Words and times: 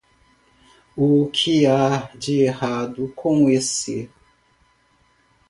O 0.97 1.29
que 1.31 1.67
há 1.67 2.09
de 2.17 2.41
errado 2.41 3.13
com 3.15 3.47
esse? 3.51 4.09